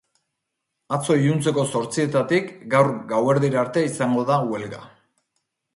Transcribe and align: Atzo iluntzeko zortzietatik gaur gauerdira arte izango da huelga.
Atzo 0.95 1.17
iluntzeko 1.25 1.65
zortzietatik 1.79 2.49
gaur 2.75 2.91
gauerdira 3.13 3.65
arte 3.67 3.87
izango 3.91 4.27
da 4.33 4.41
huelga. 4.49 4.83